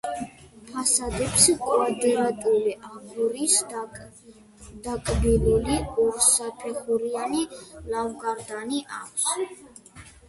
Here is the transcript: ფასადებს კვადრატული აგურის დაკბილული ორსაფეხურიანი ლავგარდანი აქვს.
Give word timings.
ფასადებს 0.67 1.43
კვადრატული 1.65 2.73
აგურის 2.91 3.59
დაკბილული 4.87 5.77
ორსაფეხურიანი 6.07 7.47
ლავგარდანი 7.93 8.85
აქვს. 9.03 9.33